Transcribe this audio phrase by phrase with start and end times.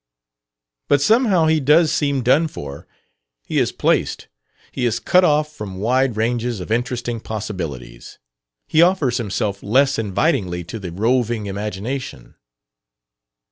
[0.87, 2.87] "But somehow he does seem done for.
[3.45, 4.27] He is placed;
[4.71, 8.17] he is cut off from wide ranges of interesting possibilities;
[8.67, 12.33] he offers himself less invitingly to the roving imagination...."